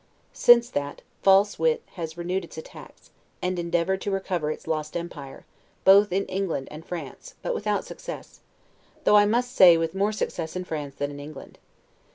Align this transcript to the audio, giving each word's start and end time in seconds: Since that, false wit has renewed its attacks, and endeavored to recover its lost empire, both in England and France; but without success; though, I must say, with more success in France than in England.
Since 0.33 0.69
that, 0.71 1.03
false 1.21 1.59
wit 1.59 1.83
has 1.93 2.17
renewed 2.17 2.43
its 2.43 2.57
attacks, 2.57 3.11
and 3.39 3.59
endeavored 3.59 4.01
to 4.01 4.09
recover 4.09 4.49
its 4.49 4.65
lost 4.65 4.97
empire, 4.97 5.45
both 5.85 6.11
in 6.11 6.25
England 6.25 6.69
and 6.71 6.83
France; 6.83 7.35
but 7.43 7.53
without 7.53 7.85
success; 7.85 8.39
though, 9.03 9.15
I 9.15 9.27
must 9.27 9.55
say, 9.55 9.77
with 9.77 9.93
more 9.93 10.11
success 10.11 10.55
in 10.55 10.63
France 10.63 10.95
than 10.95 11.11
in 11.11 11.19
England. 11.19 11.59